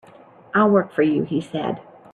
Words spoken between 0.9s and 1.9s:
for you," he said.